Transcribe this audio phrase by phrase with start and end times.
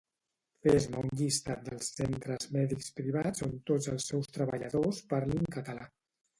[0.67, 5.91] Fes-me un llistat dels Centres Mèdics Privats on tots els seus treballadors parlin català